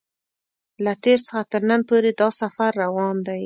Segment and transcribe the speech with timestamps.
[0.83, 3.39] له تېر څخه تر نن پورې دا سفر روان دی.